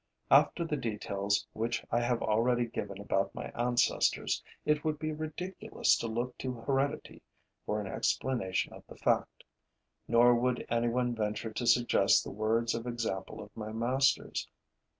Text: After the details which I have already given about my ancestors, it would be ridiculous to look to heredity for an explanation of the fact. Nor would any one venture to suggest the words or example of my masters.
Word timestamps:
After 0.31 0.65
the 0.65 0.77
details 0.77 1.45
which 1.53 1.85
I 1.91 1.99
have 2.01 2.23
already 2.23 2.65
given 2.65 2.99
about 2.99 3.35
my 3.35 3.51
ancestors, 3.51 4.41
it 4.65 4.83
would 4.83 4.97
be 4.97 5.11
ridiculous 5.11 5.95
to 5.99 6.07
look 6.07 6.35
to 6.39 6.51
heredity 6.61 7.21
for 7.67 7.79
an 7.79 7.85
explanation 7.85 8.73
of 8.73 8.83
the 8.87 8.97
fact. 8.97 9.43
Nor 10.07 10.33
would 10.33 10.65
any 10.69 10.87
one 10.89 11.13
venture 11.13 11.53
to 11.53 11.67
suggest 11.67 12.23
the 12.23 12.31
words 12.31 12.73
or 12.73 12.87
example 12.89 13.43
of 13.43 13.55
my 13.55 13.71
masters. 13.71 14.47